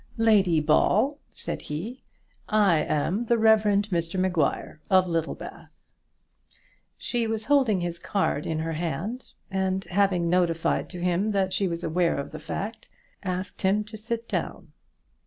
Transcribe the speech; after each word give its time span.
"Lady 0.17 0.59
Ball," 0.59 1.19
said 1.31 1.61
he, 1.61 2.01
"I 2.49 2.79
am 2.85 3.25
the 3.25 3.37
Rev. 3.37 3.61
Mr 3.61 4.19
Maguire, 4.19 4.81
of 4.89 5.05
Littlebath." 5.05 5.93
She 6.97 7.27
was 7.27 7.45
holding 7.45 7.81
his 7.81 7.99
card 7.99 8.47
in 8.47 8.57
her 8.57 8.73
hand, 8.73 9.33
and 9.51 9.83
having 9.83 10.27
notified 10.27 10.89
to 10.89 11.01
him 11.03 11.29
that 11.29 11.53
she 11.53 11.67
was 11.67 11.83
aware 11.83 12.17
of 12.17 12.31
the 12.31 12.39
fact 12.39 12.89
he 13.21 13.27
had 13.27 13.27
mentioned, 13.31 13.39
asked 13.41 13.61
him 13.61 13.83
to 13.83 13.95
sit 13.95 14.27
down. 14.27 14.71